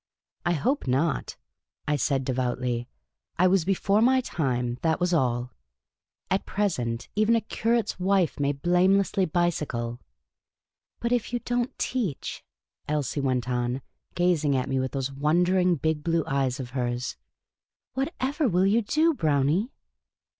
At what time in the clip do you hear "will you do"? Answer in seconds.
18.47-19.13